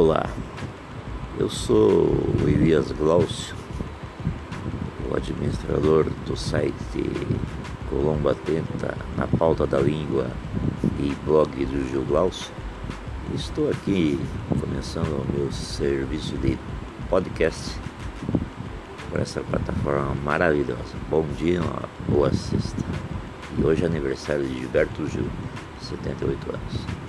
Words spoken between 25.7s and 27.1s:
78 anos.